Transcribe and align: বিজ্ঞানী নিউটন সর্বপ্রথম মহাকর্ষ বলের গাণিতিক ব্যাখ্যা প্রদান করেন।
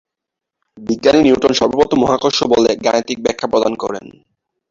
বিজ্ঞানী 0.77 1.19
নিউটন 1.23 1.53
সর্বপ্রথম 1.53 1.97
মহাকর্ষ 2.03 2.39
বলের 2.53 2.75
গাণিতিক 2.85 3.17
ব্যাখ্যা 3.25 3.47
প্রদান 3.51 3.73
করেন। 3.83 4.05